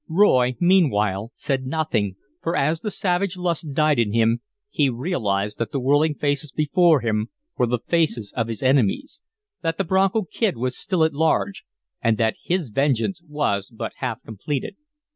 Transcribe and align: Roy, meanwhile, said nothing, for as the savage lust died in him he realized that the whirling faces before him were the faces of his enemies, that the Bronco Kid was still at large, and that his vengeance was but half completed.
Roy, 0.09 0.55
meanwhile, 0.59 1.29
said 1.35 1.67
nothing, 1.67 2.15
for 2.41 2.55
as 2.55 2.79
the 2.81 2.89
savage 2.89 3.37
lust 3.37 3.73
died 3.73 3.99
in 3.99 4.13
him 4.13 4.41
he 4.71 4.89
realized 4.89 5.59
that 5.59 5.71
the 5.71 5.79
whirling 5.79 6.15
faces 6.15 6.51
before 6.51 7.01
him 7.01 7.27
were 7.55 7.67
the 7.67 7.77
faces 7.87 8.33
of 8.35 8.47
his 8.47 8.63
enemies, 8.63 9.21
that 9.61 9.77
the 9.77 9.83
Bronco 9.83 10.23
Kid 10.23 10.57
was 10.57 10.75
still 10.75 11.03
at 11.03 11.13
large, 11.13 11.65
and 12.01 12.17
that 12.17 12.33
his 12.41 12.69
vengeance 12.69 13.21
was 13.29 13.69
but 13.69 13.91
half 13.97 14.23
completed. 14.23 14.75